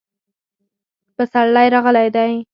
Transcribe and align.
پسرلی 1.17 1.67
راغلی 1.73 2.07
دی 2.15 2.33